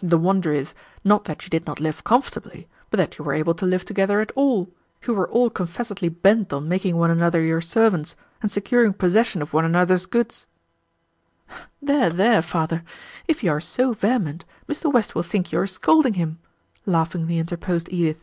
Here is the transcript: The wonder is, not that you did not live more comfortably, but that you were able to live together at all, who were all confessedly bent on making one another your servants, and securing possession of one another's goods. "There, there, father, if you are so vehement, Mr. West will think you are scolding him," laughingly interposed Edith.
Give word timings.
The 0.00 0.16
wonder 0.16 0.52
is, 0.52 0.74
not 1.02 1.24
that 1.24 1.42
you 1.42 1.50
did 1.50 1.66
not 1.66 1.80
live 1.80 1.96
more 1.96 2.02
comfortably, 2.02 2.68
but 2.88 2.98
that 2.98 3.18
you 3.18 3.24
were 3.24 3.32
able 3.32 3.52
to 3.54 3.66
live 3.66 3.84
together 3.84 4.20
at 4.20 4.30
all, 4.36 4.68
who 5.00 5.12
were 5.12 5.28
all 5.28 5.50
confessedly 5.50 6.08
bent 6.08 6.52
on 6.52 6.68
making 6.68 6.94
one 6.96 7.10
another 7.10 7.40
your 7.42 7.60
servants, 7.60 8.14
and 8.40 8.48
securing 8.48 8.92
possession 8.92 9.42
of 9.42 9.52
one 9.52 9.64
another's 9.64 10.06
goods. 10.06 10.46
"There, 11.82 12.10
there, 12.10 12.42
father, 12.42 12.84
if 13.26 13.42
you 13.42 13.50
are 13.50 13.60
so 13.60 13.92
vehement, 13.92 14.44
Mr. 14.68 14.92
West 14.92 15.16
will 15.16 15.24
think 15.24 15.50
you 15.50 15.58
are 15.58 15.66
scolding 15.66 16.14
him," 16.14 16.38
laughingly 16.86 17.40
interposed 17.40 17.88
Edith. 17.90 18.22